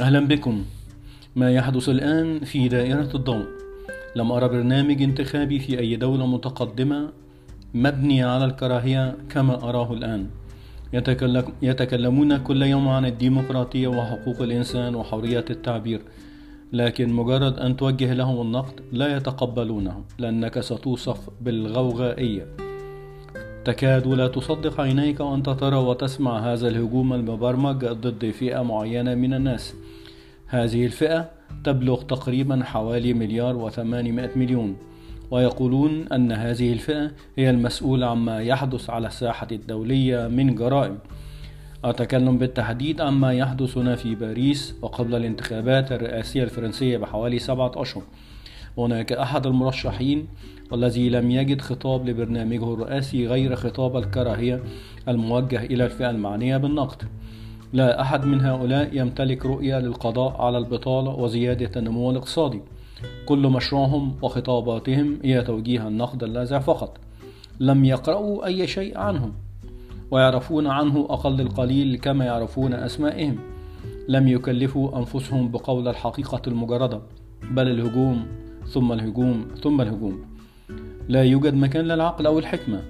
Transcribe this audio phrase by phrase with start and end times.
[0.00, 0.64] أهلا بكم.
[1.36, 3.44] ما يحدث الآن في دائرة الضوء.
[4.16, 7.08] لم أرى برنامج انتخابي في أي دولة متقدمة
[7.74, 10.26] مبني على الكراهية كما أراه الآن.
[11.62, 16.00] يتكلمون كل يوم عن الديمقراطية وحقوق الإنسان وحرية التعبير.
[16.72, 22.69] لكن مجرد أن توجه لهم النقد لا يتقبلونه لأنك ستوصف بالغوغائية.
[23.64, 29.74] تكاد لا تصدق عينيك وأنت ترى وتسمع هذا الهجوم المبرمج ضد فئة معينة من الناس.
[30.46, 31.30] هذه الفئة
[31.64, 34.76] تبلغ تقريبا حوالي مليار وثمانمائة مليون
[35.30, 40.98] ويقولون أن هذه الفئة هي المسؤولة عما يحدث على الساحة الدولية من جرائم.
[41.84, 48.02] أتكلم بالتحديد عما يحدث هنا في باريس وقبل الانتخابات الرئاسية الفرنسية بحوالي سبعة أشهر.
[48.78, 50.26] هناك أحد المرشحين
[50.70, 54.62] والذي لم يجد خطاب لبرنامجه الرئاسي غير خطاب الكراهية
[55.08, 57.02] الموجه إلى الفئة المعنية بالنقد.
[57.72, 62.60] لا أحد من هؤلاء يمتلك رؤية للقضاء على البطالة وزيادة النمو الاقتصادي.
[63.26, 66.98] كل مشروعهم وخطاباتهم هي توجيه النقد اللاذع فقط.
[67.60, 69.32] لم يقرأوا أي شيء عنه
[70.10, 73.38] ويعرفون عنه أقل القليل كما يعرفون أسمائهم.
[74.08, 77.00] لم يكلفوا أنفسهم بقول الحقيقة المجردة
[77.50, 78.26] بل الهجوم
[78.66, 80.24] ثم الهجوم ثم الهجوم.
[81.08, 82.82] لا يوجد مكان للعقل أو الحكمة.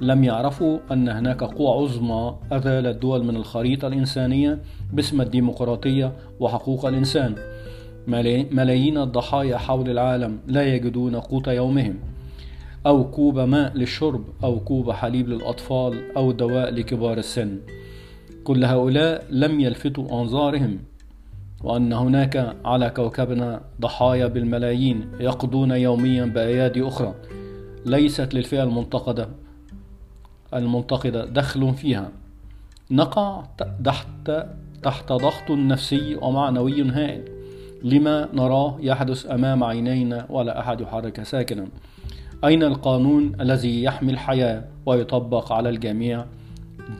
[0.00, 4.58] لم يعرفوا أن هناك قوى عظمى أزالت دول من الخريطة الإنسانية
[4.92, 7.34] باسم الديمقراطية وحقوق الإنسان.
[8.52, 11.94] ملايين الضحايا حول العالم لا يجدون قوت يومهم.
[12.86, 17.58] أو كوب ماء للشرب أو كوب حليب للأطفال أو دواء لكبار السن.
[18.44, 20.78] كل هؤلاء لم يلفتوا أنظارهم.
[21.62, 27.14] وأن هناك على كوكبنا ضحايا بالملايين يقضون يوميا بأيادي أخرى
[27.86, 29.28] ليست للفئة المنتقدة
[30.54, 32.10] المنتقدة دخل فيها.
[32.90, 33.44] نقع
[33.84, 34.46] تحت
[34.82, 37.24] تحت ضغط نفسي ومعنوي هائل
[37.84, 41.68] لما نراه يحدث أمام عينينا ولا أحد يحرك ساكنا.
[42.44, 46.24] أين القانون الذي يحمي الحياة ويطبق على الجميع؟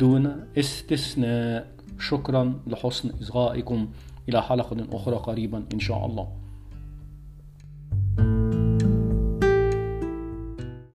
[0.01, 1.67] دون استثناء.
[1.99, 3.89] شكرا لحسن إصغائكم.
[4.31, 6.29] إلى حلقة أخرى قريبا إن شاء الله.